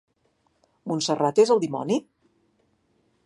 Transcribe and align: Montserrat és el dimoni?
Montserrat 0.91 1.43
és 1.45 1.53
el 1.57 1.63
dimoni? 1.65 1.99